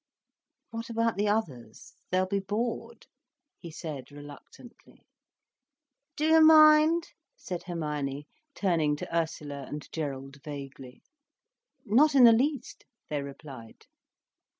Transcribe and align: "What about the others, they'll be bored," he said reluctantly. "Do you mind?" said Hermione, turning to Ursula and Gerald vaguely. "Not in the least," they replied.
"What 0.71 0.89
about 0.89 1.15
the 1.15 1.27
others, 1.27 1.93
they'll 2.09 2.25
be 2.25 2.39
bored," 2.39 3.05
he 3.59 3.69
said 3.69 4.11
reluctantly. 4.11 5.05
"Do 6.15 6.25
you 6.25 6.41
mind?" 6.43 7.09
said 7.37 7.61
Hermione, 7.61 8.27
turning 8.55 8.95
to 8.95 9.15
Ursula 9.15 9.65
and 9.67 9.87
Gerald 9.91 10.37
vaguely. 10.43 11.03
"Not 11.85 12.15
in 12.15 12.23
the 12.23 12.31
least," 12.33 12.83
they 13.11 13.21
replied. 13.21 13.85